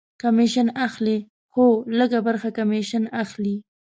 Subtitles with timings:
[0.21, 1.17] کمیشن اخلي؟
[1.55, 1.67] هو،
[1.97, 3.55] لږ ه برخه کمیشن اخلی